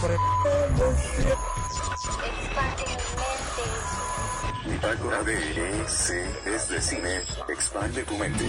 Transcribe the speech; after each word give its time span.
correr. 0.00 0.18
Bitácora 4.66 5.22
de 5.22 5.80
E.C. 5.80 6.24
es 6.46 6.68
de 6.68 6.80
cine. 6.80 7.20
Expande 7.48 8.02
tu 8.04 8.16
mente. 8.16 8.44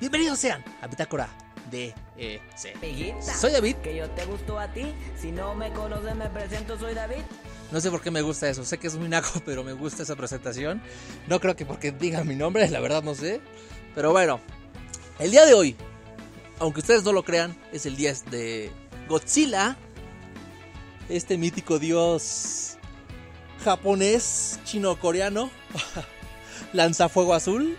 Bienvenidos 0.00 0.38
sean 0.38 0.64
a 0.80 0.86
Bitácora 0.86 1.28
de 1.70 1.92
E. 2.16 2.40
Amiguita, 2.76 3.34
Soy 3.34 3.52
David. 3.52 3.76
Que 3.76 3.96
yo 3.96 4.08
te 4.10 4.24
gustó 4.26 4.58
a 4.58 4.68
ti. 4.68 4.94
Si 5.16 5.32
no 5.32 5.54
me 5.54 5.72
conoces, 5.72 6.14
me 6.14 6.28
presento, 6.30 6.78
soy 6.78 6.94
David. 6.94 7.22
No 7.70 7.80
sé 7.80 7.90
por 7.90 8.00
qué 8.00 8.10
me 8.10 8.22
gusta 8.22 8.48
eso. 8.48 8.64
Sé 8.64 8.78
que 8.78 8.86
es 8.86 8.96
muy 8.96 9.08
naco, 9.08 9.42
pero 9.44 9.64
me 9.64 9.72
gusta 9.72 10.02
esa 10.02 10.16
presentación. 10.16 10.80
No 11.26 11.40
creo 11.40 11.56
que 11.56 11.66
porque 11.66 11.92
diga 11.92 12.24
mi 12.24 12.34
nombre, 12.34 12.68
la 12.70 12.80
verdad 12.80 13.02
no 13.02 13.14
sé. 13.14 13.40
Pero 13.94 14.12
bueno, 14.12 14.40
el 15.18 15.30
día 15.30 15.44
de 15.44 15.54
hoy, 15.54 15.76
aunque 16.58 16.80
ustedes 16.80 17.04
no 17.04 17.12
lo 17.12 17.24
crean, 17.24 17.56
es 17.72 17.86
el 17.86 17.96
día 17.96 18.12
de 18.30 18.70
Godzilla. 19.08 19.76
Este 21.08 21.38
mítico 21.38 21.78
dios 21.78 22.76
japonés, 23.64 24.60
chino-coreano, 24.64 25.50
lanzafuego 26.72 27.34
azul. 27.34 27.76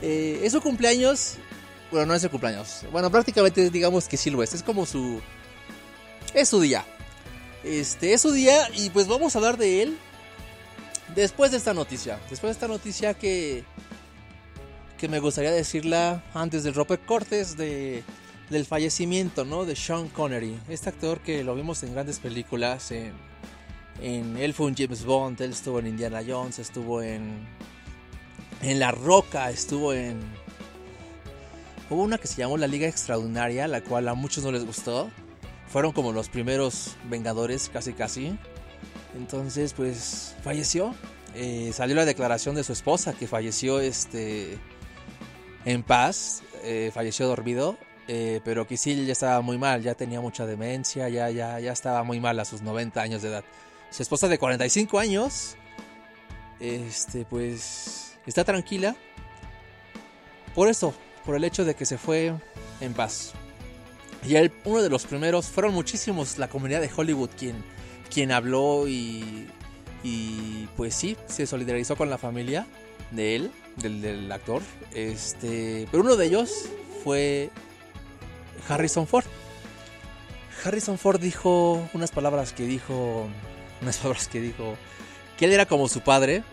Eh, 0.00 0.40
es 0.42 0.52
su 0.52 0.60
cumpleaños. 0.60 1.36
Bueno, 1.90 2.06
no 2.06 2.14
es 2.14 2.22
su 2.22 2.30
cumpleaños. 2.30 2.84
Bueno, 2.90 3.10
prácticamente 3.10 3.70
digamos 3.70 4.08
que 4.08 4.16
sí 4.16 4.30
lo 4.30 4.42
es. 4.42 4.54
Es 4.54 4.62
como 4.62 4.86
su. 4.86 5.20
Es 6.34 6.48
su 6.48 6.60
día. 6.60 6.84
Este 7.64 8.12
es 8.12 8.20
su 8.20 8.32
día 8.32 8.68
y 8.74 8.90
pues 8.90 9.06
vamos 9.06 9.34
a 9.34 9.38
hablar 9.38 9.56
de 9.56 9.82
él 9.82 9.98
después 11.14 11.50
de 11.50 11.58
esta 11.58 11.74
noticia. 11.74 12.18
Después 12.28 12.48
de 12.48 12.52
esta 12.52 12.68
noticia 12.68 13.14
que. 13.14 13.64
que 14.98 15.08
me 15.08 15.20
gustaría 15.20 15.52
decirla 15.52 16.22
antes 16.34 16.64
del 16.64 16.74
romper 16.74 17.00
cortes 17.00 17.56
de. 17.56 18.02
Del 18.50 18.66
fallecimiento, 18.66 19.46
¿no? 19.46 19.64
De 19.64 19.74
Sean 19.74 20.08
Connery. 20.08 20.58
Este 20.68 20.90
actor 20.90 21.20
que 21.20 21.42
lo 21.42 21.54
vimos 21.54 21.82
en 21.84 21.94
grandes 21.94 22.18
películas. 22.18 22.90
En, 22.90 23.12
en 24.02 24.36
él 24.36 24.52
fue 24.52 24.66
un 24.66 24.74
James 24.76 25.04
Bond. 25.04 25.40
Él 25.40 25.52
estuvo 25.52 25.78
en 25.78 25.86
Indiana 25.86 26.20
Jones. 26.26 26.58
Estuvo 26.58 27.00
en. 27.00 27.46
En 28.60 28.78
La 28.78 28.90
Roca. 28.90 29.50
Estuvo 29.50 29.94
en. 29.94 30.20
Hubo 31.88 32.02
una 32.02 32.18
que 32.18 32.26
se 32.26 32.36
llamó 32.36 32.58
La 32.58 32.66
Liga 32.66 32.86
Extraordinaria. 32.86 33.68
La 33.68 33.80
cual 33.80 34.08
a 34.08 34.14
muchos 34.14 34.44
no 34.44 34.52
les 34.52 34.66
gustó. 34.66 35.10
Fueron 35.72 35.92
como 35.92 36.12
los 36.12 36.28
primeros 36.28 36.96
Vengadores, 37.08 37.70
casi 37.70 37.94
casi. 37.94 38.38
Entonces, 39.16 39.72
pues. 39.72 40.36
Falleció. 40.42 40.94
Eh, 41.34 41.70
salió 41.72 41.96
la 41.96 42.04
declaración 42.04 42.54
de 42.54 42.62
su 42.62 42.72
esposa. 42.72 43.14
Que 43.14 43.26
falleció 43.26 43.80
este. 43.80 44.58
En 45.64 45.82
paz. 45.82 46.42
Eh, 46.62 46.90
falleció 46.92 47.26
dormido. 47.26 47.78
Eh, 48.08 48.40
pero 48.44 48.66
sí, 48.76 49.06
ya 49.06 49.12
estaba 49.12 49.40
muy 49.40 49.58
mal, 49.58 49.80
ya 49.80 49.94
tenía 49.94 50.20
mucha 50.20 50.44
demencia, 50.44 51.08
ya, 51.08 51.30
ya, 51.30 51.60
ya 51.60 51.72
estaba 51.72 52.02
muy 52.02 52.18
mal 52.18 52.38
a 52.40 52.44
sus 52.44 52.60
90 52.60 53.00
años 53.00 53.22
de 53.22 53.28
edad. 53.28 53.44
Su 53.90 54.02
esposa 54.02 54.28
de 54.28 54.38
45 54.38 54.98
años, 54.98 55.56
este, 56.58 57.24
pues, 57.24 58.18
está 58.26 58.44
tranquila. 58.44 58.96
Por 60.54 60.68
eso, 60.68 60.94
por 61.24 61.36
el 61.36 61.44
hecho 61.44 61.64
de 61.64 61.74
que 61.74 61.86
se 61.86 61.96
fue 61.96 62.34
en 62.80 62.92
paz. 62.92 63.34
Y 64.24 64.36
él, 64.36 64.52
uno 64.64 64.82
de 64.82 64.88
los 64.88 65.04
primeros, 65.04 65.46
fueron 65.46 65.74
muchísimos 65.74 66.38
la 66.38 66.48
comunidad 66.48 66.80
de 66.80 66.90
Hollywood 66.94 67.30
quien, 67.36 67.56
quien 68.12 68.30
habló 68.30 68.86
y, 68.86 69.48
y 70.02 70.68
pues 70.76 70.94
sí, 70.94 71.16
se 71.26 71.46
solidarizó 71.46 71.96
con 71.96 72.10
la 72.10 72.18
familia 72.18 72.66
de 73.10 73.36
él, 73.36 73.50
del, 73.76 74.00
del 74.00 74.30
actor. 74.30 74.62
Este, 74.94 75.88
pero 75.90 76.02
uno 76.02 76.16
de 76.16 76.26
ellos 76.26 76.66
fue 77.02 77.50
Harrison 78.68 79.06
Ford. 79.06 79.24
Harrison 80.64 80.98
Ford 80.98 81.20
dijo 81.20 81.88
unas 81.92 82.12
palabras 82.12 82.52
que 82.52 82.64
dijo, 82.64 83.28
unas 83.80 83.96
palabras 83.98 84.28
que 84.28 84.40
dijo, 84.40 84.76
que 85.36 85.46
él 85.46 85.52
era 85.52 85.66
como 85.66 85.88
su 85.88 86.00
padre 86.00 86.44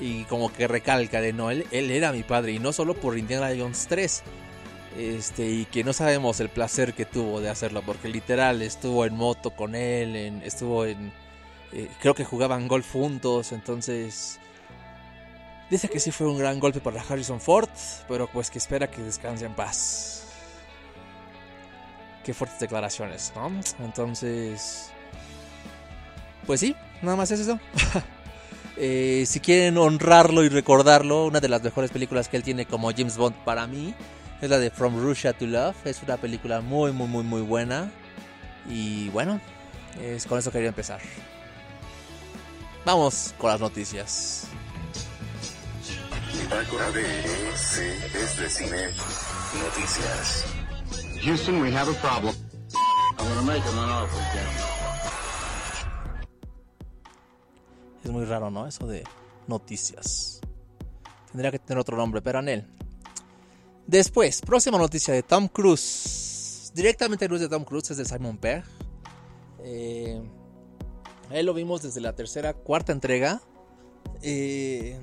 y 0.00 0.24
como 0.24 0.52
que 0.52 0.68
recalca 0.68 1.20
de 1.20 1.32
no, 1.32 1.50
él, 1.50 1.66
era 1.72 2.12
mi 2.12 2.22
padre 2.22 2.52
y 2.52 2.58
no 2.58 2.72
solo 2.72 2.94
por 2.94 3.18
Indiana 3.18 3.50
Jones 3.56 3.86
3. 3.88 4.22
Este, 4.96 5.46
y 5.46 5.64
que 5.66 5.84
no 5.84 5.92
sabemos 5.92 6.40
el 6.40 6.48
placer 6.48 6.94
que 6.94 7.04
tuvo 7.04 7.40
de 7.40 7.48
hacerlo, 7.48 7.82
porque 7.82 8.08
literal 8.08 8.60
estuvo 8.60 9.04
en 9.04 9.14
moto 9.14 9.50
con 9.50 9.74
él, 9.74 10.42
estuvo 10.44 10.84
en, 10.84 11.12
eh, 11.72 11.88
creo 12.00 12.14
que 12.14 12.24
jugaban 12.24 12.66
golf 12.66 12.90
juntos, 12.92 13.52
entonces 13.52 14.40
dice 15.70 15.88
que 15.88 16.00
sí 16.00 16.10
fue 16.10 16.26
un 16.26 16.38
gran 16.38 16.58
golpe 16.58 16.80
para 16.80 17.02
Harrison 17.02 17.40
Ford, 17.40 17.68
pero 18.08 18.26
pues 18.26 18.50
que 18.50 18.58
espera 18.58 18.90
que 18.90 19.00
descanse 19.02 19.44
en 19.44 19.54
paz 19.54 20.24
qué 22.24 22.34
fuertes 22.34 22.58
declaraciones, 22.58 23.32
¿no? 23.36 23.50
Entonces, 23.84 24.90
pues 26.46 26.60
sí, 26.60 26.74
nada 27.00 27.16
más 27.16 27.30
es 27.30 27.40
eso. 27.40 27.58
eh, 28.76 29.24
si 29.26 29.40
quieren 29.40 29.78
honrarlo 29.78 30.42
y 30.42 30.48
recordarlo, 30.48 31.26
una 31.26 31.40
de 31.40 31.48
las 31.48 31.62
mejores 31.62 31.90
películas 31.90 32.28
que 32.28 32.36
él 32.36 32.42
tiene 32.42 32.66
como 32.66 32.90
James 32.90 33.16
Bond 33.16 33.36
para 33.44 33.66
mí 33.66 33.94
es 34.40 34.50
la 34.50 34.58
de 34.58 34.70
From 34.70 35.02
Russia 35.02 35.32
to 35.32 35.46
Love. 35.46 35.76
Es 35.84 36.02
una 36.02 36.16
película 36.16 36.60
muy, 36.60 36.92
muy, 36.92 37.08
muy, 37.08 37.22
muy 37.22 37.42
buena. 37.42 37.90
Y 38.68 39.08
bueno, 39.10 39.40
es 40.00 40.26
con 40.26 40.38
eso 40.38 40.50
quería 40.50 40.68
empezar. 40.68 41.00
Vamos 42.84 43.34
con 43.38 43.50
las 43.50 43.60
noticias. 43.60 44.46
Bitácora 46.32 46.90
de 46.92 47.02
E.C. 47.02 47.96
es 48.14 48.36
de 48.36 48.48
cine. 48.48 48.88
Noticias. 49.62 50.44
Houston, 51.22 51.60
we 51.60 51.70
have 51.70 51.90
a 51.90 51.94
problem. 52.00 52.34
I'm 53.18 53.28
gonna 53.28 53.42
make 53.42 53.62
him 53.62 53.78
an 53.78 53.90
offer, 53.90 54.22
gentlemen. 54.32 54.80
Es 58.02 58.10
muy 58.10 58.24
raro, 58.24 58.50
¿no? 58.50 58.66
Eso 58.66 58.86
de 58.86 59.04
noticias. 59.46 60.40
Tendría 61.30 61.50
que 61.50 61.58
tener 61.58 61.78
otro 61.78 61.96
nombre, 61.96 62.22
pero 62.22 62.38
en 62.38 62.48
él. 62.48 62.79
Después, 63.90 64.40
próxima 64.40 64.78
noticia 64.78 65.12
de 65.12 65.24
Tom 65.24 65.48
Cruise. 65.48 66.70
Directamente 66.76 67.28
no 67.28 67.34
es 67.34 67.40
de 67.40 67.48
Tom 67.48 67.64
Cruise, 67.64 67.90
es 67.90 67.96
de 67.96 68.04
Simon 68.04 68.38
Pegg. 68.38 68.62
Eh, 69.64 70.22
él 71.32 71.46
lo 71.46 71.52
vimos 71.54 71.82
desde 71.82 72.00
la 72.00 72.14
tercera, 72.14 72.54
cuarta 72.54 72.92
entrega. 72.92 73.42
Eh, 74.22 74.96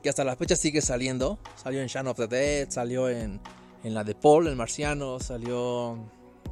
que 0.00 0.08
hasta 0.08 0.22
la 0.22 0.36
fecha 0.36 0.54
sigue 0.54 0.80
saliendo. 0.80 1.40
Salió 1.60 1.82
en 1.82 1.88
Shaun 1.88 2.06
of 2.06 2.18
the 2.18 2.28
Dead, 2.28 2.70
salió 2.70 3.08
en, 3.08 3.40
en 3.82 3.94
la 3.94 4.04
de 4.04 4.14
Paul, 4.14 4.46
el 4.46 4.54
marciano, 4.54 5.18
salió, 5.18 5.98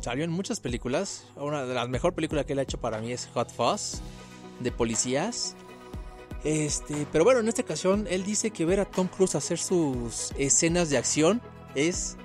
salió 0.00 0.24
en 0.24 0.32
muchas 0.32 0.58
películas. 0.58 1.26
Una 1.36 1.64
de 1.64 1.74
las 1.74 1.88
mejores 1.88 2.16
películas 2.16 2.44
que 2.44 2.54
él 2.54 2.58
ha 2.58 2.62
hecho 2.62 2.80
para 2.80 2.98
mí 2.98 3.12
es 3.12 3.28
Hot 3.34 3.52
Fuzz, 3.52 4.00
de 4.58 4.72
policías. 4.72 5.54
Este, 6.42 7.06
pero 7.12 7.22
bueno, 7.22 7.38
en 7.38 7.46
esta 7.46 7.62
ocasión 7.62 8.08
él 8.10 8.24
dice 8.24 8.50
que 8.50 8.64
ver 8.64 8.80
a 8.80 8.84
Tom 8.84 9.06
Cruise 9.06 9.36
hacer 9.36 9.58
sus 9.60 10.32
escenas 10.36 10.90
de 10.90 10.98
acción 10.98 11.40
es 11.74 12.16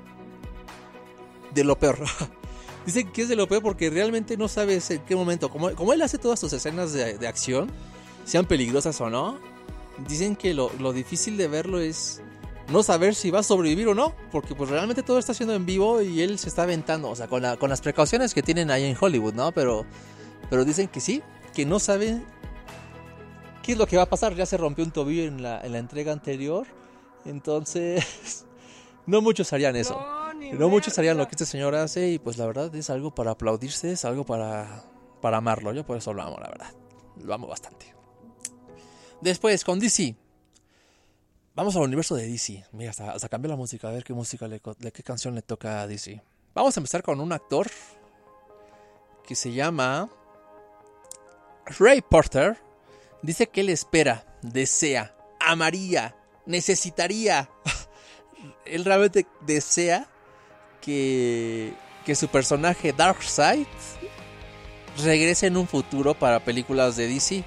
de 1.53 1.63
lo 1.63 1.77
peor. 1.77 1.99
Dicen 2.85 3.11
que 3.11 3.21
es 3.21 3.29
de 3.29 3.35
lo 3.35 3.47
peor 3.47 3.63
porque 3.63 3.89
realmente 3.89 4.35
no 4.35 4.47
sabes 4.47 4.91
en 4.91 4.99
qué 5.05 5.15
momento, 5.15 5.49
como, 5.49 5.73
como 5.73 5.93
él 5.93 6.01
hace 6.01 6.17
todas 6.17 6.39
sus 6.39 6.51
escenas 6.51 6.91
de, 6.91 7.17
de, 7.17 7.27
acción, 7.27 7.71
sean 8.25 8.45
peligrosas 8.45 8.99
o 8.99 9.09
no, 9.09 9.39
dicen 10.07 10.35
que 10.35 10.53
lo, 10.53 10.69
lo, 10.79 10.91
difícil 10.91 11.37
de 11.37 11.47
verlo 11.47 11.79
es 11.79 12.21
no 12.69 12.83
saber 12.83 13.15
si 13.15 13.31
va 13.31 13.39
a 13.39 13.43
sobrevivir 13.43 13.87
o 13.87 13.95
no, 13.95 14.13
porque 14.31 14.53
pues 14.53 14.69
realmente 14.69 15.01
todo 15.01 15.17
está 15.17 15.31
haciendo 15.31 15.53
en 15.53 15.65
vivo 15.65 16.01
y 16.01 16.21
él 16.21 16.37
se 16.39 16.49
está 16.49 16.63
aventando, 16.63 17.09
o 17.09 17.15
sea, 17.15 17.27
con, 17.27 17.41
la, 17.41 17.55
con 17.55 17.69
las 17.69 17.79
precauciones 17.79 18.33
que 18.33 18.43
tienen 18.43 18.69
ahí 18.69 18.83
en 18.83 18.97
Hollywood, 18.99 19.33
¿no? 19.33 19.53
Pero, 19.53 19.85
pero 20.49 20.65
dicen 20.65 20.89
que 20.89 20.99
sí, 20.99 21.21
que 21.53 21.65
no 21.65 21.79
saben 21.79 22.25
qué 23.61 23.73
es 23.73 23.77
lo 23.77 23.87
que 23.87 23.95
va 23.95 24.03
a 24.03 24.09
pasar, 24.09 24.35
ya 24.35 24.45
se 24.45 24.57
rompió 24.57 24.83
un 24.83 24.91
tobillo 24.91 25.23
en 25.23 25.41
la, 25.41 25.61
en 25.61 25.71
la 25.71 25.79
entrega 25.79 26.11
anterior, 26.11 26.67
entonces 27.25 28.45
no 29.05 29.21
muchos 29.21 29.51
harían 29.53 29.75
eso. 29.75 29.99
No, 30.33 30.59
no 30.59 30.69
muchos 30.69 30.97
harían 30.97 31.17
lo 31.17 31.27
que 31.27 31.31
este 31.31 31.45
señor 31.45 31.75
hace 31.75 32.11
y 32.11 32.19
pues 32.19 32.37
la 32.37 32.45
verdad 32.45 32.73
es 32.75 32.89
algo 32.89 33.13
para 33.13 33.31
aplaudirse, 33.31 33.91
es 33.91 34.05
algo 34.05 34.25
para, 34.25 34.83
para 35.21 35.37
amarlo. 35.37 35.73
Yo 35.73 35.85
por 35.85 35.97
eso 35.97 36.13
lo 36.13 36.21
amo, 36.21 36.37
la 36.39 36.49
verdad. 36.49 36.73
Lo 37.21 37.33
amo 37.33 37.47
bastante. 37.47 37.93
Después, 39.21 39.63
con 39.63 39.79
DC. 39.79 40.15
Vamos 41.55 41.75
al 41.75 41.83
universo 41.83 42.15
de 42.15 42.27
DC. 42.27 42.65
Mira, 42.71 42.89
hasta, 42.89 43.11
hasta 43.11 43.37
la 43.37 43.55
música, 43.55 43.87
a 43.87 43.91
ver 43.91 44.03
qué 44.03 44.13
música, 44.13 44.47
le, 44.47 44.61
le, 44.79 44.91
qué 44.91 45.03
canción 45.03 45.35
le 45.35 45.41
toca 45.41 45.81
a 45.81 45.87
DC. 45.87 46.21
Vamos 46.53 46.75
a 46.75 46.79
empezar 46.79 47.03
con 47.03 47.19
un 47.19 47.31
actor 47.31 47.69
que 49.25 49.35
se 49.35 49.51
llama 49.53 50.09
Ray 51.79 52.01
Porter. 52.01 52.57
Dice 53.21 53.47
que 53.47 53.61
él 53.61 53.69
espera, 53.69 54.37
desea, 54.41 55.15
amaría, 55.39 56.15
necesitaría. 56.45 57.49
él 58.65 58.85
realmente 58.85 59.25
desea 59.41 60.07
que, 60.81 61.73
que 62.05 62.15
su 62.15 62.27
personaje 62.27 62.93
Darkseid 62.93 63.67
regrese 65.03 65.47
en 65.47 65.57
un 65.57 65.67
futuro 65.67 66.13
para 66.13 66.39
películas 66.39 66.95
de 66.95 67.07
DC. 67.07 67.43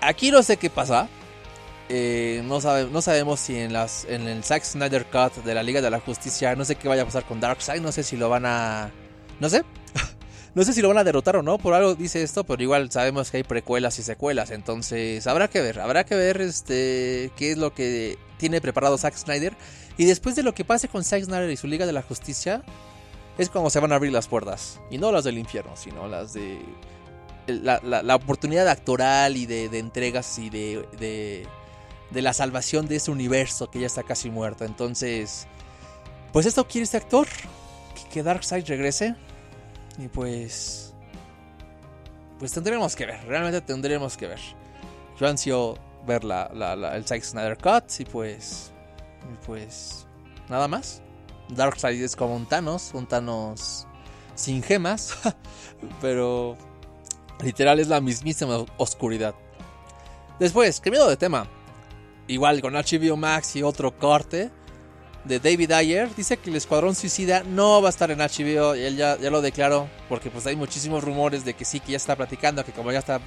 Aquí 0.00 0.30
no 0.30 0.42
sé 0.42 0.56
qué 0.56 0.70
pasa. 0.70 1.08
Eh, 1.88 2.42
no, 2.44 2.60
sabe, 2.60 2.88
no 2.90 3.00
sabemos 3.00 3.38
si 3.38 3.56
en 3.58 3.72
el 3.72 4.44
Zack 4.44 4.64
Snyder 4.64 5.06
Cut 5.06 5.44
de 5.44 5.54
la 5.54 5.62
Liga 5.62 5.80
de 5.80 5.90
la 5.90 6.00
Justicia, 6.00 6.56
no 6.56 6.64
sé 6.64 6.74
qué 6.74 6.88
vaya 6.88 7.02
a 7.02 7.04
pasar 7.04 7.24
con 7.24 7.40
Darkseid, 7.40 7.80
no 7.80 7.92
sé 7.92 8.02
si 8.02 8.16
lo 8.16 8.28
van 8.28 8.44
a... 8.46 8.90
No 9.38 9.48
sé. 9.48 9.62
No 10.56 10.64
sé 10.64 10.72
si 10.72 10.80
lo 10.80 10.88
van 10.88 10.96
a 10.96 11.04
derrotar 11.04 11.36
o 11.36 11.42
no, 11.42 11.58
por 11.58 11.74
algo 11.74 11.94
dice 11.94 12.22
esto, 12.22 12.42
pero 12.42 12.62
igual 12.62 12.90
sabemos 12.90 13.30
que 13.30 13.36
hay 13.36 13.42
precuelas 13.42 13.98
y 13.98 14.02
secuelas, 14.02 14.50
entonces 14.50 15.26
habrá 15.26 15.48
que 15.48 15.60
ver, 15.60 15.80
habrá 15.80 16.06
que 16.06 16.14
ver 16.14 16.40
este 16.40 17.30
qué 17.36 17.52
es 17.52 17.58
lo 17.58 17.74
que 17.74 18.16
tiene 18.38 18.62
preparado 18.62 18.96
Zack 18.96 19.16
Snyder. 19.16 19.54
Y 19.98 20.06
después 20.06 20.34
de 20.34 20.42
lo 20.42 20.54
que 20.54 20.64
pase 20.64 20.88
con 20.88 21.04
Zack 21.04 21.24
Snyder 21.24 21.50
y 21.50 21.58
su 21.58 21.66
Liga 21.66 21.84
de 21.84 21.92
la 21.92 22.00
Justicia, 22.00 22.62
es 23.36 23.50
cuando 23.50 23.68
se 23.68 23.80
van 23.80 23.92
a 23.92 23.96
abrir 23.96 24.12
las 24.12 24.28
puertas. 24.28 24.80
Y 24.90 24.96
no 24.96 25.12
las 25.12 25.24
del 25.24 25.36
infierno, 25.36 25.76
sino 25.76 26.08
las 26.08 26.32
de... 26.32 26.58
La, 27.46 28.16
oportunidad 28.16 28.66
actoral 28.66 29.36
y 29.36 29.44
de, 29.44 29.68
de 29.68 29.78
entregas 29.78 30.38
y 30.38 30.48
de, 30.48 30.88
de, 30.98 31.46
de 32.10 32.22
la 32.22 32.32
salvación 32.32 32.88
de 32.88 32.96
ese 32.96 33.10
universo 33.10 33.70
que 33.70 33.78
ya 33.78 33.86
está 33.86 34.02
casi 34.02 34.30
muerto. 34.30 34.64
Entonces, 34.64 35.46
pues 36.32 36.46
esto 36.46 36.66
quiere 36.66 36.84
este 36.84 36.96
actor, 36.96 37.28
que, 37.94 38.08
que 38.08 38.22
Darkseid 38.22 38.66
regrese. 38.66 39.14
Y 39.98 40.08
pues... 40.08 40.92
Pues 42.38 42.52
tendremos 42.52 42.94
que 42.94 43.06
ver, 43.06 43.24
realmente 43.26 43.60
tendremos 43.62 44.16
que 44.16 44.26
ver. 44.26 44.40
Yo 45.18 45.26
ansio 45.26 45.78
ver 46.06 46.22
la, 46.22 46.50
la- 46.54 46.96
el 46.96 47.06
Zack 47.06 47.22
Snyder 47.22 47.56
Cut 47.56 47.84
y 47.98 48.04
pues... 48.04 48.72
Y 49.32 49.46
pues... 49.46 50.06
Nada 50.48 50.68
más. 50.68 51.02
Darkseid 51.48 52.02
es 52.02 52.14
como 52.16 52.36
un 52.36 52.46
Thanos, 52.46 52.90
un 52.94 53.06
Thanos 53.06 53.86
sin 54.34 54.62
gemas, 54.62 55.16
pero 56.00 56.56
literal 57.42 57.80
es 57.80 57.88
la 57.88 58.00
mismísima 58.00 58.64
oscuridad. 58.76 59.34
Después, 60.38 60.80
cambiando 60.80 61.08
de 61.08 61.16
tema, 61.16 61.46
igual 62.26 62.60
con 62.60 62.74
HBO 62.74 63.16
Max 63.16 63.56
y 63.56 63.62
otro 63.62 63.96
corte 63.96 64.50
de 65.26 65.40
David 65.40 65.72
Ayer, 65.72 66.08
dice 66.14 66.36
que 66.36 66.50
el 66.50 66.56
Escuadrón 66.56 66.94
Suicida 66.94 67.42
no 67.44 67.82
va 67.82 67.88
a 67.88 67.90
estar 67.90 68.10
en 68.10 68.18
HBO, 68.18 68.76
y 68.76 68.82
él 68.82 68.96
ya, 68.96 69.18
ya 69.18 69.30
lo 69.30 69.40
declaró, 69.42 69.88
porque 70.08 70.30
pues 70.30 70.46
hay 70.46 70.56
muchísimos 70.56 71.02
rumores 71.02 71.44
de 71.44 71.54
que 71.54 71.64
sí, 71.64 71.80
que 71.80 71.92
ya 71.92 71.96
está 71.96 72.14
platicando, 72.16 72.64
que 72.64 72.72
como 72.72 72.92
ya 72.92 72.98
está 73.00 73.20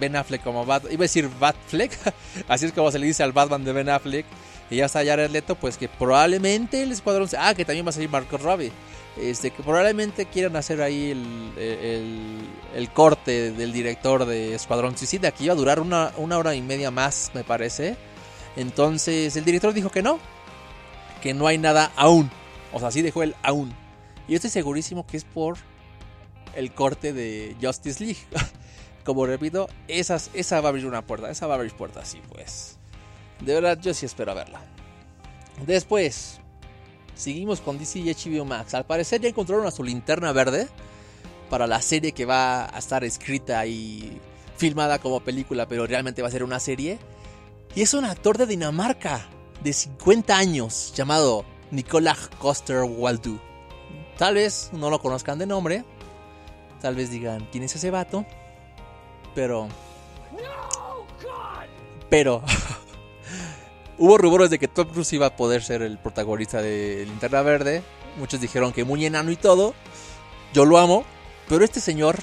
Ben 0.00 0.16
Affleck 0.16 0.42
como 0.42 0.64
Bat, 0.64 0.84
iba 0.90 1.02
a 1.02 1.08
decir 1.08 1.28
Batfleck, 1.38 1.92
así 2.48 2.66
es 2.66 2.72
como 2.72 2.90
se 2.90 2.98
le 2.98 3.06
dice 3.06 3.22
al 3.22 3.32
Batman 3.32 3.64
de 3.64 3.72
Ben 3.72 3.88
Affleck, 3.88 4.26
y 4.70 4.76
ya 4.76 4.86
está 4.86 5.04
Jared 5.04 5.30
Leto, 5.30 5.54
pues 5.56 5.76
que 5.76 5.88
probablemente 5.88 6.82
el 6.82 6.92
Escuadrón, 6.92 7.28
ah, 7.38 7.52
que 7.54 7.64
también 7.64 7.84
va 7.84 7.90
a 7.90 7.92
salir 7.92 8.08
Marco 8.08 8.38
Robbie, 8.38 8.72
este, 9.20 9.50
que 9.50 9.62
probablemente 9.62 10.24
quieran 10.24 10.56
hacer 10.56 10.80
ahí 10.80 11.10
el, 11.10 11.52
el- 11.58 12.48
el 12.74 12.90
corte 12.90 13.52
del 13.52 13.70
director 13.70 14.24
de 14.24 14.54
Escuadrón 14.54 14.96
Suicida, 14.96 15.30
que 15.32 15.44
iba 15.44 15.52
a 15.52 15.56
durar 15.56 15.78
una, 15.80 16.10
una 16.16 16.38
hora 16.38 16.54
y 16.54 16.62
media 16.62 16.90
más, 16.90 17.30
me 17.34 17.44
parece. 17.44 17.96
Entonces 18.56 19.36
el 19.36 19.44
director 19.44 19.72
dijo 19.74 19.90
que 19.90 20.02
no, 20.02 20.18
que 21.22 21.32
no 21.32 21.46
hay 21.46 21.56
nada 21.56 21.92
aún. 21.96 22.30
O 22.72 22.80
sea, 22.80 22.90
sí 22.90 23.00
dejó 23.00 23.22
el 23.22 23.34
aún. 23.42 23.72
Y 24.28 24.32
yo 24.32 24.36
estoy 24.36 24.50
segurísimo 24.50 25.06
que 25.06 25.16
es 25.16 25.24
por 25.24 25.56
el 26.54 26.72
corte 26.72 27.12
de 27.12 27.56
Justice 27.62 28.04
League. 28.04 28.20
Como 29.04 29.24
repito, 29.26 29.68
esa 29.88 30.60
va 30.60 30.68
a 30.68 30.70
abrir 30.70 30.86
una 30.86 31.06
puerta, 31.06 31.30
esa 31.30 31.46
va 31.46 31.54
a 31.54 31.56
abrir 31.56 31.72
puertas, 31.72 32.08
sí, 32.08 32.20
pues. 32.28 32.78
De 33.40 33.54
verdad, 33.54 33.78
yo 33.80 33.94
sí 33.94 34.06
espero 34.06 34.34
verla. 34.34 34.60
Después, 35.66 36.40
seguimos 37.14 37.60
con 37.60 37.78
DC 37.78 37.98
y 38.00 38.12
HBO 38.12 38.44
Max. 38.44 38.74
Al 38.74 38.86
parecer 38.86 39.20
ya 39.20 39.28
encontraron 39.28 39.66
a 39.66 39.70
su 39.70 39.82
linterna 39.82 40.32
verde 40.32 40.68
para 41.50 41.66
la 41.66 41.82
serie 41.82 42.12
que 42.12 42.24
va 42.24 42.64
a 42.64 42.78
estar 42.78 43.02
escrita 43.02 43.66
y 43.66 44.20
filmada 44.56 45.00
como 45.00 45.20
película, 45.20 45.66
pero 45.66 45.86
realmente 45.86 46.22
va 46.22 46.28
a 46.28 46.32
ser 46.32 46.44
una 46.44 46.60
serie. 46.60 46.98
Y 47.74 47.82
es 47.82 47.94
un 47.94 48.04
actor 48.04 48.38
de 48.38 48.46
Dinamarca 48.46 49.28
de 49.62 49.72
50 49.72 50.36
años 50.36 50.92
llamado 50.94 51.44
Nicolás 51.70 52.30
Coster 52.38 52.82
Waldau. 52.82 53.38
Tal 54.18 54.34
vez 54.34 54.70
no 54.72 54.90
lo 54.90 55.00
conozcan 55.00 55.38
de 55.38 55.46
nombre, 55.46 55.84
tal 56.80 56.94
vez 56.94 57.10
digan 57.10 57.48
quién 57.50 57.64
es 57.64 57.74
ese 57.74 57.90
vato, 57.90 58.26
pero. 59.34 59.68
Pero. 62.10 62.42
Hubo 63.98 64.18
rumores 64.18 64.50
de 64.50 64.58
que 64.58 64.68
Tom 64.68 64.88
Cruise 64.88 65.12
iba 65.12 65.26
a 65.26 65.36
poder 65.36 65.62
ser 65.62 65.82
el 65.82 65.98
protagonista 65.98 66.60
de 66.60 67.04
Linterna 67.06 67.42
Verde. 67.42 67.82
Muchos 68.18 68.40
dijeron 68.40 68.72
que 68.72 68.84
muy 68.84 69.04
enano 69.06 69.30
y 69.30 69.36
todo. 69.36 69.74
Yo 70.52 70.64
lo 70.64 70.78
amo. 70.78 71.04
Pero 71.48 71.64
este 71.64 71.80
señor, 71.80 72.18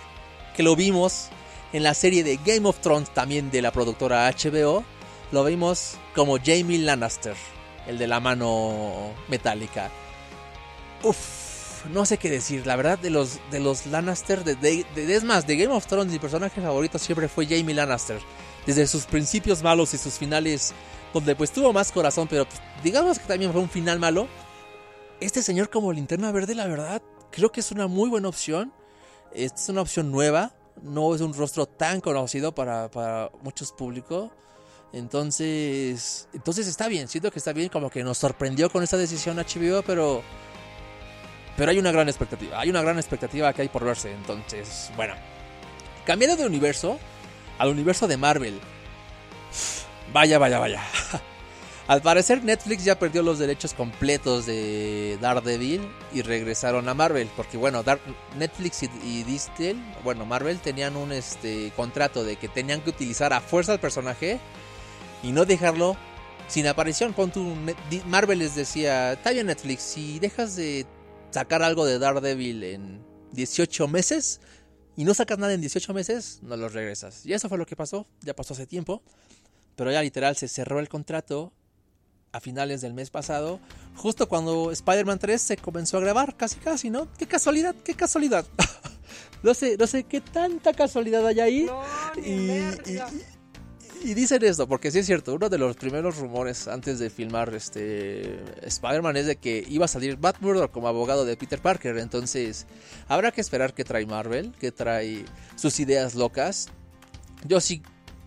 que 0.55 0.63
lo 0.63 0.75
vimos 0.75 1.29
en 1.71 1.83
la 1.83 1.93
serie 1.93 2.23
de 2.23 2.37
Game 2.43 2.67
of 2.67 2.79
Thrones, 2.79 3.13
también 3.13 3.51
de 3.51 3.61
la 3.61 3.71
productora 3.71 4.29
HBO, 4.29 4.83
lo 5.31 5.43
vimos 5.43 5.97
como 6.15 6.37
Jamie 6.37 6.79
Lannister, 6.79 7.35
el 7.87 7.97
de 7.97 8.07
la 8.07 8.19
mano 8.19 9.13
metálica. 9.27 9.89
Uf, 11.03 11.85
no 11.91 12.05
sé 12.05 12.17
qué 12.17 12.29
decir. 12.29 12.65
La 12.67 12.75
verdad, 12.75 12.99
de 12.99 13.09
los, 13.09 13.39
de 13.51 13.59
los 13.59 13.85
Lannister, 13.85 14.43
de, 14.43 14.55
de- 14.55 15.15
es 15.15 15.23
más, 15.23 15.47
de 15.47 15.55
Game 15.57 15.73
of 15.73 15.85
Thrones, 15.87 16.11
mi 16.11 16.19
personaje 16.19 16.61
favorito 16.61 16.99
siempre 16.99 17.27
fue 17.27 17.45
Jamie 17.45 17.75
Lannister. 17.75 18.19
Desde 18.65 18.85
sus 18.87 19.05
principios 19.05 19.63
malos 19.63 19.93
y 19.93 19.97
sus 19.97 20.15
finales, 20.15 20.73
donde 21.13 21.35
pues 21.35 21.51
tuvo 21.51 21.71
más 21.73 21.91
corazón, 21.91 22.27
pero 22.29 22.45
pues, 22.45 22.61
digamos 22.83 23.17
que 23.17 23.25
también 23.25 23.51
fue 23.51 23.61
un 23.61 23.69
final 23.69 23.99
malo. 23.99 24.27
Este 25.21 25.41
señor 25.41 25.69
como 25.69 25.91
linterna 25.93 26.31
verde, 26.31 26.55
la 26.55 26.67
verdad, 26.67 27.01
creo 27.31 27.51
que 27.51 27.61
es 27.61 27.71
una 27.71 27.87
muy 27.87 28.09
buena 28.09 28.27
opción. 28.29 28.73
Esta 29.33 29.61
es 29.61 29.69
una 29.69 29.81
opción 29.81 30.11
nueva. 30.11 30.53
No 30.81 31.13
es 31.13 31.19
un 31.21 31.33
rostro 31.33 31.65
tan 31.65 31.99
conocido 31.99 32.53
para, 32.55 32.89
para 32.89 33.29
muchos 33.41 33.71
públicos. 33.71 34.31
Entonces, 34.93 36.27
entonces 36.33 36.67
está 36.67 36.87
bien. 36.87 37.07
Siento 37.07 37.31
que 37.31 37.39
está 37.39 37.53
bien. 37.53 37.69
Como 37.69 37.89
que 37.89 38.03
nos 38.03 38.17
sorprendió 38.17 38.69
con 38.69 38.83
esta 38.83 38.97
decisión 38.97 39.37
HBO, 39.37 39.83
pero, 39.83 40.23
pero 41.57 41.71
hay 41.71 41.79
una 41.79 41.91
gran 41.91 42.07
expectativa. 42.09 42.59
Hay 42.59 42.69
una 42.69 42.81
gran 42.81 42.97
expectativa 42.97 43.51
que 43.53 43.61
hay 43.63 43.69
por 43.69 43.83
verse. 43.85 44.11
Entonces, 44.11 44.91
bueno, 44.95 45.13
cambiando 46.05 46.35
de 46.37 46.45
universo 46.47 46.99
al 47.57 47.69
universo 47.69 48.07
de 48.07 48.17
Marvel. 48.17 48.59
Vaya, 50.13 50.39
vaya, 50.39 50.59
vaya. 50.59 50.83
Al 51.87 52.03
parecer 52.03 52.43
Netflix 52.43 52.83
ya 52.83 52.99
perdió 52.99 53.23
los 53.23 53.39
derechos 53.39 53.73
completos 53.73 54.45
de 54.45 55.17
Daredevil 55.21 55.81
y 56.13 56.21
regresaron 56.21 56.87
a 56.87 56.93
Marvel. 56.93 57.27
Porque 57.35 57.57
bueno, 57.57 57.81
Dar- 57.81 57.99
Netflix 58.37 58.83
y, 58.83 58.89
y 59.03 59.23
Disney, 59.23 59.75
bueno, 60.03 60.23
Marvel 60.23 60.59
tenían 60.59 60.95
un 60.95 61.11
este 61.11 61.71
contrato 61.75 62.23
de 62.23 62.35
que 62.35 62.47
tenían 62.47 62.81
que 62.81 62.91
utilizar 62.91 63.33
a 63.33 63.41
fuerza 63.41 63.71
al 63.71 63.79
personaje 63.79 64.39
y 65.23 65.31
no 65.31 65.45
dejarlo 65.45 65.95
sin 66.47 66.67
aparición. 66.67 67.13
Pon 67.13 67.31
tu 67.31 67.55
Marvel 68.07 68.39
les 68.39 68.55
decía, 68.55 69.13
está 69.13 69.31
bien 69.31 69.47
Netflix, 69.47 69.81
si 69.81 70.19
dejas 70.19 70.55
de 70.55 70.85
sacar 71.31 71.61
algo 71.63 71.85
de 71.85 71.99
Daredevil 71.99 72.63
en 72.63 73.03
18 73.33 73.87
meses 73.87 74.41
y 74.95 75.03
no 75.03 75.13
sacas 75.13 75.37
nada 75.37 75.53
en 75.53 75.61
18 75.61 75.93
meses, 75.93 76.39
no 76.41 76.57
los 76.57 76.73
regresas. 76.73 77.25
Y 77.25 77.33
eso 77.33 77.47
fue 77.49 77.57
lo 77.57 77.65
que 77.65 77.75
pasó, 77.75 78.07
ya 78.21 78.35
pasó 78.35 78.53
hace 78.53 78.65
tiempo. 78.67 79.01
Pero 79.75 79.91
ya 79.91 80.01
literal 80.01 80.35
se 80.35 80.47
cerró 80.49 80.79
el 80.79 80.89
contrato 80.89 81.53
a 82.31 82.39
finales 82.41 82.81
del 82.81 82.93
mes 82.93 83.09
pasado, 83.09 83.59
justo 83.95 84.27
cuando 84.27 84.71
Spider-Man 84.71 85.17
3 85.19 85.41
se 85.41 85.57
comenzó 85.57 85.97
a 85.97 86.01
grabar, 86.01 86.35
casi 86.35 86.57
casi, 86.57 86.89
¿no? 86.89 87.07
Qué 87.17 87.25
casualidad, 87.27 87.73
qué 87.83 87.93
casualidad. 87.95 88.45
no 89.43 89.53
sé, 89.53 89.77
no 89.77 89.87
sé 89.87 90.03
qué 90.03 90.21
tanta 90.21 90.73
casualidad 90.73 91.25
hay 91.25 91.39
ahí. 91.39 91.67
y, 92.23 92.29
y- 92.91 92.99
y 94.03 94.13
dicen 94.13 94.43
esto, 94.43 94.67
porque 94.67 94.91
sí 94.91 94.99
es 94.99 95.05
cierto, 95.05 95.33
uno 95.33 95.49
de 95.49 95.57
los 95.57 95.75
primeros 95.75 96.17
rumores 96.17 96.67
antes 96.67 96.99
de 96.99 97.09
filmar 97.09 97.53
este 97.53 98.39
Spider-Man 98.61 99.17
es 99.17 99.25
de 99.25 99.35
que 99.35 99.65
iba 99.69 99.85
a 99.85 99.87
salir 99.87 100.17
Matt 100.17 100.37
como 100.71 100.87
abogado 100.87 101.25
de 101.25 101.35
Peter 101.37 101.61
Parker, 101.61 101.97
entonces 101.97 102.65
habrá 103.07 103.31
que 103.31 103.41
esperar 103.41 103.73
que 103.73 103.83
trae 103.83 104.05
Marvel, 104.05 104.53
que 104.59 104.71
trae 104.71 105.25
sus 105.55 105.79
ideas 105.79 106.15
locas. 106.15 106.69
Yo 107.45 107.59
sí 107.59 107.81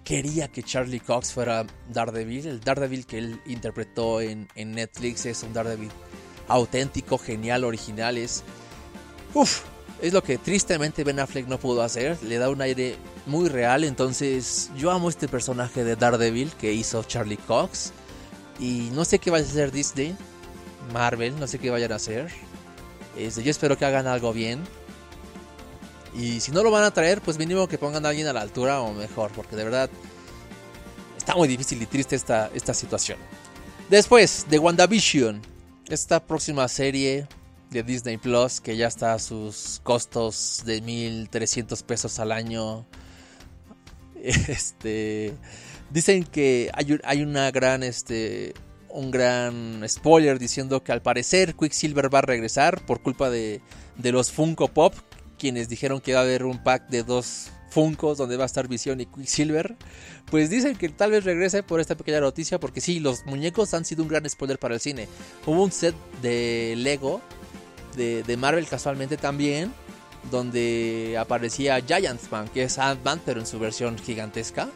quería 0.05 0.49
que 0.49 0.63
Charlie 0.63 1.01
Cox 1.01 1.33
fuera 1.33 1.67
Daredevil. 1.91 2.47
El 2.47 2.61
Daredevil 2.61 3.07
que 3.07 3.19
él 3.19 3.41
interpretó 3.47 4.21
en, 4.21 4.49
en 4.55 4.73
Netflix 4.73 5.27
es 5.27 5.43
un 5.43 5.53
Daredevil 5.53 5.91
auténtico, 6.49 7.19
genial, 7.19 7.65
original. 7.65 8.19
Es, 8.19 8.43
uf, 9.35 9.63
es 10.01 10.13
lo 10.13 10.23
que 10.23 10.39
tristemente 10.39 11.05
Ben 11.05 11.21
Affleck 11.21 11.47
no 11.47 11.59
pudo 11.59 11.83
hacer. 11.83 12.23
Le 12.23 12.39
da 12.39 12.51
un 12.51 12.61
aire 12.61 12.97
muy 13.27 13.49
real. 13.49 13.85
Entonces 13.85 14.71
yo 14.77 14.91
amo 14.91 15.09
este 15.09 15.29
personaje 15.29 15.85
de 15.85 15.97
Daredevil 15.97 16.53
que 16.53 16.73
hizo 16.73 17.03
Charlie 17.05 17.37
Cox. 17.37 17.93
Y 18.59 18.91
no 18.93 19.05
sé 19.05 19.19
qué 19.19 19.31
vaya 19.31 19.45
a 19.45 19.49
hacer 19.49 19.73
Disney, 19.73 20.15
Marvel, 20.93 21.39
no 21.41 21.47
sé 21.47 21.59
qué 21.59 21.71
vayan 21.71 21.93
a 21.93 21.97
hacer. 21.97 22.31
Este, 23.17 23.43
yo 23.43 23.51
espero 23.51 23.77
que 23.77 23.85
hagan 23.85 24.07
algo 24.07 24.33
bien. 24.33 24.63
Y 26.15 26.41
si 26.41 26.53
no 26.53 26.63
lo 26.63 26.71
van 26.71 26.85
a 26.85 26.91
traer, 26.91 27.21
pues 27.23 27.39
mínimo 27.39 27.67
que 27.67 27.79
pongan 27.79 28.05
a 28.05 28.11
alguien 28.11 28.27
a 28.27 28.33
la 28.33 28.43
altura 28.43 28.81
o 28.81 28.93
mejor, 28.93 29.33
porque 29.33 29.57
de 29.57 29.65
verdad 29.65 29.91
está 31.17 31.35
muy 31.35 31.49
difícil 31.49 31.81
y 31.81 31.87
triste 31.87 32.17
esta, 32.17 32.51
esta 32.55 32.75
situación. 32.75 33.19
Después 33.89 34.47
de 34.49 34.59
WandaVision, 34.59 35.41
esta 35.89 36.25
próxima 36.25 36.69
serie 36.69 37.27
de 37.71 37.83
Disney 37.83 38.19
Plus 38.19 38.61
que 38.61 38.77
ya 38.77 38.87
está 38.87 39.15
a 39.15 39.19
sus 39.19 39.81
costos 39.83 40.63
de 40.65 40.81
1300 40.81 41.83
pesos 41.83 42.19
al 42.19 42.33
año. 42.33 42.87
Este 44.49 45.33
Dicen 45.93 46.25
que 46.25 46.71
hay, 46.73 46.93
un- 46.93 47.01
hay 47.05 47.23
una 47.23 47.51
gran, 47.51 47.83
este, 47.83 48.55
un 48.89 49.11
gran 49.11 49.85
spoiler 49.87 50.39
diciendo 50.39 50.83
que 50.83 50.91
al 50.91 51.03
parecer 51.03 51.55
Quicksilver 51.55 52.13
va 52.13 52.21
a 52.21 52.23
regresar 52.23 52.85
por 52.87 53.03
culpa 53.03 53.29
de, 53.29 53.61
los 54.03 54.31
Funko 54.31 54.69
Pop, 54.69 54.95
quienes 55.39 55.69
dijeron 55.69 56.01
que 56.01 56.15
va 56.15 56.21
a 56.21 56.23
haber 56.23 56.45
un 56.45 56.63
pack 56.63 56.89
de 56.89 57.03
dos 57.03 57.51
Funkos 57.69 58.19
donde 58.19 58.37
va 58.37 58.45
a 58.45 58.47
estar 58.47 58.69
Visión 58.69 59.01
y 59.01 59.07
Quicksilver. 59.07 59.77
Pues 60.31 60.49
dicen 60.51 60.77
que 60.77 60.89
tal 60.91 61.11
vez 61.11 61.25
regrese 61.25 61.63
por 61.63 61.81
esta 61.81 61.95
pequeña 61.95 62.21
noticia, 62.21 62.61
porque 62.61 62.81
sí, 62.83 63.01
los 63.01 63.25
muñecos 63.27 63.73
han 63.75 63.85
sido 63.85 64.03
un 64.03 64.09
gran 64.09 64.29
spoiler 64.29 64.59
para 64.59 64.75
el 64.75 64.81
cine. 64.81 65.09
Hubo 65.47 65.63
un 65.63 65.73
set 65.73 65.95
de 66.21 66.75
Lego, 66.77 67.21
de 67.97 68.37
Marvel 68.39 68.67
casualmente 68.67 69.17
también, 69.19 69.73
donde 70.31 71.17
aparecía 71.19 71.81
Giant 71.81 72.21
Man, 72.31 72.49
que 72.49 72.65
es 72.65 72.79
Ant-Man, 72.79 73.21
pero 73.25 73.41
en 73.41 73.47
su 73.47 73.59
versión 73.59 73.99
gigantesca. 73.99 74.69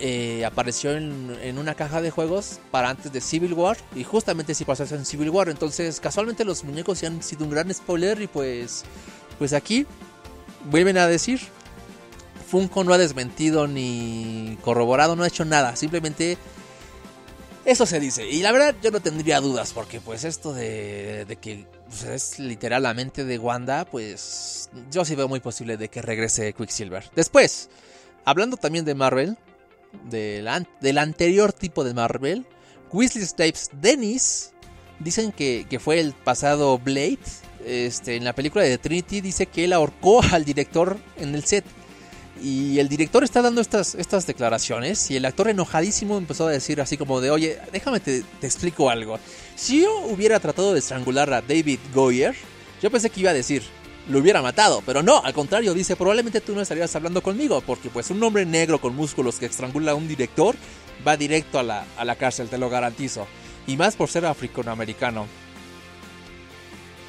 Eh, 0.00 0.44
apareció 0.44 0.92
en, 0.92 1.36
en 1.42 1.58
una 1.58 1.74
caja 1.74 2.00
de 2.00 2.12
juegos 2.12 2.60
para 2.70 2.88
antes 2.88 3.12
de 3.12 3.20
Civil 3.20 3.52
War 3.52 3.76
y 3.96 4.04
justamente 4.04 4.54
sí 4.54 4.64
pasó 4.64 4.84
en 4.94 5.04
Civil 5.04 5.30
War 5.30 5.48
entonces 5.48 5.98
casualmente 5.98 6.44
los 6.44 6.62
muñecos 6.62 7.00
sí 7.00 7.06
han 7.06 7.20
sido 7.20 7.44
un 7.44 7.50
gran 7.50 7.74
spoiler 7.74 8.22
y 8.22 8.28
pues 8.28 8.84
pues 9.40 9.52
aquí 9.52 9.86
vuelven 10.70 10.98
a 10.98 11.08
decir 11.08 11.40
Funko 12.48 12.84
no 12.84 12.92
ha 12.92 12.98
desmentido 12.98 13.66
ni 13.66 14.56
corroborado 14.62 15.16
no 15.16 15.24
ha 15.24 15.26
hecho 15.26 15.44
nada 15.44 15.74
simplemente 15.74 16.38
eso 17.70 17.86
se 17.86 18.00
dice 18.00 18.28
y 18.28 18.42
la 18.42 18.52
verdad 18.52 18.74
yo 18.82 18.90
no 18.90 19.00
tendría 19.00 19.40
dudas 19.40 19.72
porque 19.72 20.00
pues 20.00 20.24
esto 20.24 20.52
de, 20.52 21.24
de 21.26 21.36
que 21.36 21.66
pues, 21.86 22.02
es 22.04 22.38
literalmente 22.38 23.24
de 23.24 23.38
Wanda 23.38 23.84
pues 23.84 24.70
yo 24.90 25.04
sí 25.04 25.14
veo 25.14 25.28
muy 25.28 25.40
posible 25.40 25.76
de 25.76 25.88
que 25.88 26.02
regrese 26.02 26.52
Quicksilver 26.52 27.10
después 27.14 27.70
hablando 28.24 28.56
también 28.56 28.84
de 28.84 28.94
Marvel 28.94 29.36
del, 30.10 30.48
del 30.80 30.98
anterior 30.98 31.52
tipo 31.52 31.84
de 31.84 31.94
Marvel, 31.94 32.46
Weasley 32.92 33.24
Snipes 33.24 33.70
Dennis, 33.80 34.52
dicen 34.98 35.32
que, 35.32 35.66
que 35.68 35.78
fue 35.78 36.00
el 36.00 36.12
pasado 36.12 36.78
Blade. 36.78 37.18
Este, 37.64 38.16
en 38.16 38.24
la 38.24 38.34
película 38.34 38.64
de 38.64 38.78
Trinity 38.78 39.20
dice 39.20 39.46
que 39.46 39.64
él 39.64 39.72
ahorcó 39.72 40.22
al 40.32 40.44
director 40.44 40.98
en 41.16 41.34
el 41.34 41.44
set. 41.44 41.64
Y 42.42 42.78
el 42.78 42.88
director 42.88 43.24
está 43.24 43.42
dando 43.42 43.60
estas, 43.60 43.94
estas 43.94 44.26
declaraciones 44.26 45.10
y 45.10 45.16
el 45.16 45.24
actor 45.24 45.48
enojadísimo 45.48 46.18
empezó 46.18 46.46
a 46.46 46.50
decir 46.50 46.80
así 46.80 46.96
como 46.96 47.20
de, 47.20 47.30
oye, 47.30 47.58
déjame 47.72 48.00
te, 48.00 48.22
explico 48.42 48.90
algo. 48.90 49.18
Si 49.56 49.82
yo 49.82 50.00
hubiera 50.06 50.38
tratado 50.38 50.72
de 50.72 50.78
estrangular 50.78 51.32
a 51.32 51.42
David 51.42 51.80
Goyer, 51.92 52.34
yo 52.80 52.90
pensé 52.90 53.10
que 53.10 53.20
iba 53.20 53.30
a 53.30 53.34
decir, 53.34 53.62
lo 54.08 54.20
hubiera 54.20 54.40
matado, 54.40 54.82
pero 54.86 55.02
no, 55.02 55.22
al 55.22 55.34
contrario, 55.34 55.74
dice, 55.74 55.96
probablemente 55.96 56.40
tú 56.40 56.54
no 56.54 56.60
estarías 56.60 56.94
hablando 56.94 57.22
conmigo, 57.22 57.60
porque 57.60 57.90
pues 57.90 58.10
un 58.10 58.22
hombre 58.22 58.46
negro 58.46 58.80
con 58.80 58.94
músculos 58.94 59.36
que 59.36 59.46
estrangula 59.46 59.92
a 59.92 59.96
un 59.96 60.06
director 60.06 60.54
va 61.06 61.16
directo 61.16 61.58
a 61.58 61.62
la, 61.62 61.84
a 61.96 62.04
la 62.04 62.16
cárcel, 62.16 62.48
te 62.48 62.58
lo 62.58 62.70
garantizo. 62.70 63.26
Y 63.66 63.76
más 63.76 63.96
por 63.96 64.08
ser 64.08 64.24
africanoamericano. 64.24 65.26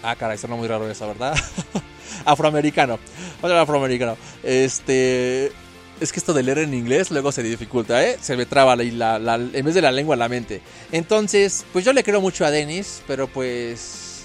Ah, 0.01 0.15
caray, 0.15 0.38
suena 0.38 0.55
muy 0.55 0.67
raro 0.67 0.89
eso, 0.89 1.07
¿verdad? 1.07 1.36
afroamericano. 2.25 3.00
A 3.42 3.62
afroamericano. 3.62 4.18
Este... 4.44 5.51
Es 6.01 6.13
que 6.13 6.20
esto 6.20 6.34
de 6.34 6.44
leer 6.44 6.60
en 6.60 6.74
inglés 6.74 7.12
luego 7.12 7.30
se 7.34 7.44
dificulta, 7.44 8.01
¿eh? 8.08 8.18
Se 8.22 8.38
me 8.38 8.46
traba 8.46 8.78
la, 8.78 9.20
la- 9.20 9.36
en 9.36 9.66
vez 9.66 9.75
de 9.75 9.82
la 9.82 9.92
lengua 9.92 10.16
la 10.16 10.30
mente. 10.30 10.62
Entonces, 10.94 11.66
pues 11.74 11.84
yo 11.84 11.92
le 11.92 12.06
creo 12.06 12.22
mucho 12.22 12.46
a 12.46 12.51
Dennis, 12.51 13.01
pero 13.06 13.28
pues 13.28 14.22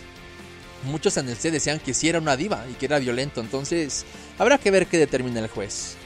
muchos 0.84 1.16
en 1.16 1.28
el 1.28 1.36
set 1.36 1.52
decían 1.52 1.80
que 1.80 1.92
sí 1.92 2.08
era 2.08 2.20
una 2.20 2.36
diva 2.36 2.64
y 2.70 2.74
que 2.74 2.86
era 2.86 3.00
violento. 3.00 3.40
Entonces, 3.40 4.04
habrá 4.38 4.58
que 4.58 4.70
ver 4.70 4.86
qué 4.86 4.98
determina 4.98 5.40
el 5.40 5.48
juez. 5.48 5.96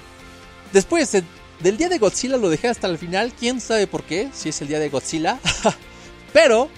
Después 0.73 1.13
de- 1.13 1.23
del 1.61 1.77
día 1.77 1.91
de 1.91 1.99
Godzilla 1.99 2.39
lo 2.39 2.49
dejé 2.49 2.69
hasta 2.69 2.87
el 2.87 2.97
final. 2.97 3.35
Quién 3.39 3.61
sabe 3.61 3.87
por 3.87 4.05
qué, 4.05 4.31
si 4.33 4.49
es 4.49 4.63
el 4.63 4.69
día 4.69 4.79
de 4.79 4.89
Godzilla. 4.89 5.39
Pero 6.33 6.71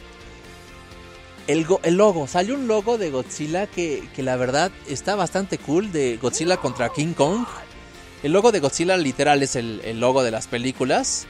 el, 1.52 1.66
el 1.82 1.94
logo, 1.96 2.26
salió 2.26 2.54
un 2.54 2.66
logo 2.68 2.98
de 2.98 3.10
Godzilla 3.10 3.66
que, 3.66 4.08
que 4.14 4.22
la 4.22 4.36
verdad 4.36 4.70
está 4.88 5.14
bastante 5.16 5.58
cool. 5.58 5.92
De 5.92 6.16
Godzilla 6.16 6.56
contra 6.58 6.90
King 6.92 7.12
Kong. 7.14 7.44
El 8.22 8.32
logo 8.32 8.52
de 8.52 8.60
Godzilla 8.60 8.96
literal 8.96 9.42
es 9.42 9.56
el, 9.56 9.80
el 9.84 10.00
logo 10.00 10.22
de 10.22 10.30
las 10.30 10.46
películas. 10.46 11.26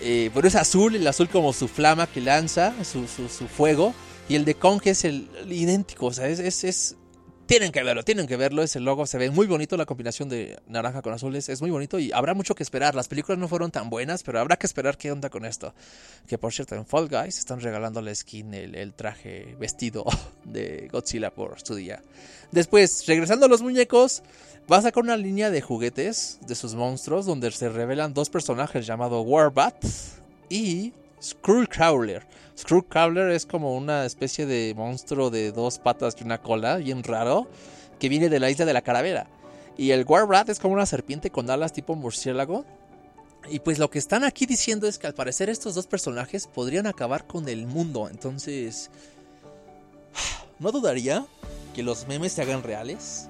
Eh, 0.00 0.30
pero 0.32 0.48
es 0.48 0.54
azul, 0.54 0.96
el 0.96 1.06
azul 1.06 1.28
como 1.28 1.52
su 1.52 1.68
flama 1.68 2.06
que 2.06 2.20
lanza, 2.22 2.72
su, 2.84 3.06
su- 3.06 3.28
su 3.28 3.46
fuego. 3.48 3.92
Y 4.28 4.34
el 4.36 4.44
de 4.44 4.54
Kong 4.54 4.80
es 4.84 5.04
el, 5.04 5.28
idéntico, 5.50 6.06
o 6.06 6.12
sea, 6.12 6.28
es, 6.28 6.64
es- 6.64 6.96
Tienen 7.50 7.72
que 7.72 7.82
verlo, 7.82 8.04
tienen 8.04 8.28
que 8.28 8.36
verlo, 8.36 8.62
ese 8.62 8.78
logo 8.78 9.06
se 9.06 9.18
ve 9.18 9.28
muy 9.28 9.48
bonito, 9.48 9.76
la 9.76 9.84
combinación 9.84 10.28
de 10.28 10.60
naranja 10.68 11.02
con 11.02 11.12
azul 11.12 11.34
es, 11.34 11.60
muy 11.60 11.72
bonito 11.72 11.98
y 11.98 12.12
habrá 12.12 12.32
mucho 12.32 12.54
que 12.54 12.62
esperar. 12.62 12.94
Las 12.94 13.08
películas 13.08 13.40
no 13.40 13.48
fueron 13.48 13.72
tan 13.72 13.90
buenas, 13.90 14.22
pero 14.22 14.38
habrá 14.38 14.56
que 14.56 14.68
esperar 14.68 14.96
qué 14.96 15.10
onda 15.10 15.30
con 15.30 15.44
esto. 15.44 15.74
Que 16.28 16.38
por 16.38 16.52
cierto, 16.52 16.76
en 16.76 16.86
Fall 16.86 17.08
Guys 17.08 17.38
están 17.38 17.60
regalando 17.60 18.00
la 18.02 18.14
skin, 18.14 18.54
el, 18.54 18.76
el 18.76 18.94
traje 18.94 19.56
vestido 19.58 20.04
de 20.44 20.88
Godzilla 20.92 21.34
por 21.34 21.60
su 21.60 21.74
día. 21.74 22.04
Después, 22.52 23.04
regresando 23.08 23.46
a 23.46 23.48
los 23.48 23.62
muñecos, 23.62 24.22
va 24.70 24.76
a 24.76 24.82
sacar 24.82 25.02
una 25.02 25.16
línea 25.16 25.50
de 25.50 25.60
juguetes 25.60 26.38
de 26.46 26.54
sus 26.54 26.76
monstruos 26.76 27.26
donde 27.26 27.50
se 27.50 27.68
revelan 27.68 28.14
dos 28.14 28.30
personajes 28.30 28.86
llamados 28.86 29.24
Warbat 29.26 29.84
y 30.48 30.92
Skullcrawler. 31.22 32.26
Skullcrawler 32.56 33.30
es 33.30 33.46
como 33.46 33.76
una 33.76 34.04
especie 34.04 34.46
de 34.46 34.74
monstruo 34.76 35.30
de 35.30 35.52
dos 35.52 35.78
patas 35.78 36.16
y 36.20 36.24
una 36.24 36.40
cola, 36.42 36.76
bien 36.76 37.02
raro, 37.02 37.48
que 37.98 38.08
viene 38.08 38.28
de 38.28 38.40
la 38.40 38.50
isla 38.50 38.64
de 38.64 38.72
la 38.72 38.82
calavera. 38.82 39.26
Y 39.76 39.92
el 39.92 40.04
Warbat 40.06 40.50
es 40.50 40.58
como 40.58 40.74
una 40.74 40.84
serpiente 40.84 41.30
con 41.30 41.48
alas 41.48 41.72
tipo 41.72 41.94
murciélago. 41.94 42.66
Y 43.48 43.60
pues 43.60 43.78
lo 43.78 43.88
que 43.88 43.98
están 43.98 44.24
aquí 44.24 44.44
diciendo 44.44 44.86
es 44.86 44.98
que 44.98 45.06
al 45.06 45.14
parecer 45.14 45.48
estos 45.48 45.74
dos 45.74 45.86
personajes 45.86 46.46
podrían 46.46 46.86
acabar 46.86 47.26
con 47.26 47.48
el 47.48 47.66
mundo. 47.66 48.08
Entonces, 48.10 48.90
no 50.58 50.70
dudaría 50.70 51.26
que 51.74 51.82
los 51.82 52.06
memes 52.06 52.32
se 52.32 52.42
hagan 52.42 52.62
reales. 52.62 53.29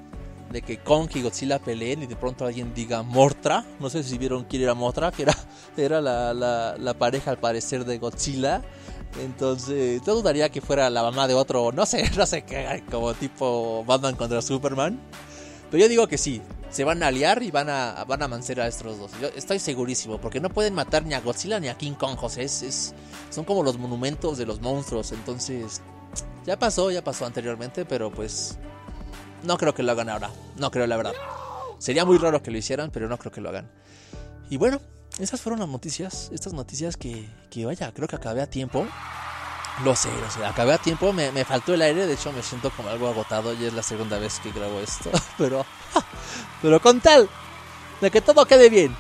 De 0.51 0.63
que 0.63 0.79
Kong 0.79 1.09
y 1.15 1.23
Godzilla 1.23 1.59
peleen 1.61 2.03
y 2.03 2.07
de 2.07 2.17
pronto 2.17 2.45
alguien 2.45 2.75
diga 2.75 3.03
Mortra. 3.03 3.65
No 3.79 3.89
sé 3.89 4.03
si 4.03 4.19
vieron 4.19 4.45
quién 4.45 4.63
era 4.63 4.75
Motra, 4.75 5.13
que 5.13 5.23
era, 5.23 5.37
era 5.77 6.01
la, 6.01 6.35
la- 6.35 6.95
pareja 6.95 7.31
al 7.31 7.39
parecer 7.39 7.85
de 7.85 7.99
Godzilla. 7.99 8.63
Entonces, 9.23 10.03
no 10.07 10.15
dudaría 10.15 10.49
que 10.51 10.61
fuera 10.61 10.89
la 10.91 11.03
mamá 11.03 11.27
de 11.29 11.35
otro, 11.35 11.73
no 11.73 11.87
sé, 11.87 12.09
no 12.17 12.27
sé 12.27 12.43
qué, 12.43 12.83
como 12.91 13.15
tipo 13.15 13.85
Batman 13.85 14.17
contra 14.17 14.41
Superman. 14.43 14.99
Pero 15.71 15.83
yo 15.83 15.89
digo 15.89 16.09
que 16.09 16.19
sí, 16.19 16.43
se 16.69 16.83
van 16.83 17.03
a 17.03 17.09
aliar 17.09 17.43
y 17.45 17.51
van 17.53 17.69
a, 17.71 18.05
van 18.09 18.23
a 18.23 18.29
mancer 18.29 18.61
a 18.61 18.67
estos 18.67 18.99
dos. 18.99 19.11
Yo 19.21 19.29
estoy 19.37 19.59
segurísimo, 19.61 20.19
porque 20.19 20.41
no 20.41 20.49
pueden 20.51 20.75
matar 20.75 21.05
ni 21.05 21.15
a 21.15 21.21
Godzilla 21.21 21.61
ni 21.61 21.69
a 21.69 21.77
King 21.79 21.93
Kong, 21.93 22.17
José. 22.17 22.43
Es- 22.43 22.93
son 23.31 23.45
como 23.45 23.63
los 23.63 23.79
monumentos 23.79 24.37
de 24.39 24.47
los 24.47 24.61
monstruos. 24.61 25.13
Entonces, 25.13 25.81
ya 26.45 26.59
pasó, 26.59 26.91
ya 26.91 27.05
pasó 27.05 27.25
anteriormente, 27.27 27.85
pero 27.85 28.11
pues 28.11 28.59
no 29.43 29.59
creo 29.59 29.75
que 29.75 29.83
lo 29.83 29.93
hagan 29.93 30.09
ahora. 30.09 30.31
No 30.57 30.71
creo, 30.71 30.87
la 30.87 30.97
verdad. 30.97 31.15
Sería 31.79 32.05
muy 32.05 32.19
raro 32.19 32.43
que 32.43 32.51
lo 32.51 32.59
hicieran, 32.59 32.91
pero 32.91 33.09
no 33.09 33.19
creo 33.19 33.33
que 33.33 33.41
lo 33.41 33.49
hagan. 33.49 33.71
Y 34.51 34.57
bueno, 34.57 34.81
esas 35.19 35.41
fueron 35.41 35.61
las 35.61 35.69
noticias. 35.69 36.31
Estas 36.33 36.53
noticias 36.53 36.97
que, 36.97 37.29
que 37.51 37.65
vaya, 37.65 37.93
creo 37.93 38.09
que 38.09 38.17
acabé 38.17 38.43
a 38.43 38.49
tiempo. 38.49 38.87
Lo 39.85 39.97
sé, 39.97 40.11
lo 40.21 40.31
sé, 40.31 40.45
acabé 40.45 40.75
a 40.75 40.79
tiempo, 40.79 41.11
me, 41.13 41.33
me 41.33 41.45
faltó 41.45 41.73
el 41.73 41.81
aire, 41.81 42.07
de 42.07 42.13
hecho 42.13 42.33
me 42.33 42.43
siento 42.43 42.71
como 42.71 42.91
algo 42.91 43.09
agotado 43.09 43.55
y 43.55 43.65
es 43.65 43.73
la 43.73 43.83
segunda 43.83 44.19
vez 44.19 44.39
que 44.41 44.53
grabo 44.53 44.79
esto, 44.81 45.11
pero, 45.39 45.65
pero 46.61 46.83
con 46.83 47.01
tal 47.01 47.31
de 48.03 48.11
que 48.11 48.21
todo 48.21 48.45
quede 48.45 48.69
bien, 48.69 48.95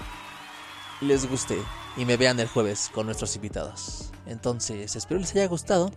les 1.02 1.28
guste 1.28 1.58
y 1.98 2.06
me 2.06 2.16
vean 2.16 2.40
el 2.40 2.48
jueves 2.48 2.90
con 2.94 3.04
nuestros 3.04 3.36
invitados. 3.36 4.10
Entonces, 4.24 4.96
espero 4.96 5.20
les 5.20 5.32
haya 5.32 5.48
gustado, 5.48 5.90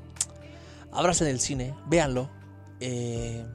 abracen 0.92 1.28
el 1.28 1.40
cine, 1.40 1.74
véanlo, 1.86 2.30
eh, 2.82 3.46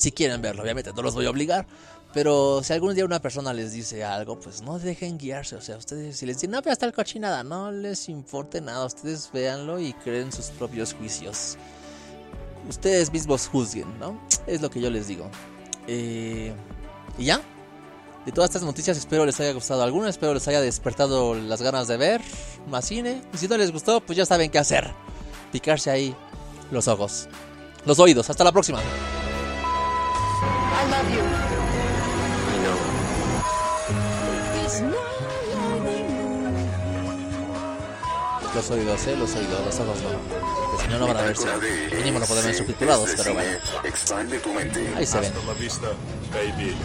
si 0.00 0.12
quieren 0.12 0.40
verlo, 0.40 0.62
obviamente 0.62 0.92
no 0.94 1.02
los 1.02 1.14
voy 1.14 1.26
a 1.26 1.30
obligar, 1.30 1.66
pero 2.14 2.62
si 2.64 2.72
algún 2.72 2.94
día 2.94 3.04
una 3.04 3.20
persona 3.20 3.52
les 3.52 3.72
dice 3.72 4.02
algo, 4.02 4.40
pues 4.40 4.62
no 4.62 4.78
dejen 4.78 5.18
guiarse. 5.18 5.56
O 5.56 5.60
sea, 5.60 5.76
ustedes, 5.76 6.16
si 6.16 6.26
les 6.26 6.36
dicen, 6.36 6.50
no, 6.50 6.62
pero 6.62 6.72
hasta 6.72 6.86
el 6.86 6.92
cochinada, 6.92 7.44
no 7.44 7.70
les 7.70 8.08
importe 8.08 8.60
nada. 8.60 8.84
Ustedes 8.86 9.30
véanlo 9.32 9.78
y 9.78 9.92
creen 9.92 10.32
sus 10.32 10.46
propios 10.46 10.94
juicios. 10.94 11.56
Ustedes 12.68 13.12
mismos 13.12 13.46
juzguen, 13.46 13.98
¿no? 13.98 14.20
Es 14.46 14.62
lo 14.62 14.70
que 14.70 14.80
yo 14.80 14.90
les 14.90 15.06
digo. 15.06 15.30
Eh, 15.86 16.52
y 17.18 17.26
ya. 17.26 17.40
De 18.24 18.32
todas 18.32 18.50
estas 18.50 18.62
noticias, 18.62 18.96
espero 18.96 19.24
les 19.24 19.38
haya 19.38 19.52
gustado 19.52 19.82
alguna. 19.82 20.08
Espero 20.08 20.34
les 20.34 20.48
haya 20.48 20.60
despertado 20.60 21.34
las 21.34 21.62
ganas 21.62 21.88
de 21.88 21.96
ver 21.96 22.22
más 22.68 22.86
cine. 22.86 23.22
Y 23.32 23.36
si 23.36 23.48
no 23.48 23.56
les 23.56 23.70
gustó, 23.70 24.00
pues 24.00 24.16
ya 24.16 24.26
saben 24.26 24.50
qué 24.50 24.58
hacer. 24.58 24.90
Picarse 25.52 25.90
ahí 25.90 26.14
los 26.70 26.88
ojos, 26.88 27.28
los 27.84 27.98
oídos. 27.98 28.30
Hasta 28.30 28.44
la 28.44 28.52
próxima. 28.52 28.80
Los 38.60 38.70
oídos, 38.72 39.06
eh, 39.06 39.16
los 39.16 39.34
oídos, 39.36 39.64
los 39.64 39.80
ojos 39.80 39.98
no. 40.02 40.76
Que 40.76 40.82
si 40.82 40.88
no, 40.90 40.98
no 40.98 41.06
van 41.06 41.16
a 41.16 41.22
verse. 41.22 41.46
Mínimo 41.96 42.18
lo 42.18 42.26
podemos 42.26 42.44
ver 42.44 42.54
subtitulados, 42.54 43.10
pero 43.16 43.32
bueno. 43.32 43.58
Ahí 44.96 45.06
se 45.06 45.18
ven. 45.18 45.32
la 45.46 45.54
vista, 45.54 45.88
baby. 46.30 46.76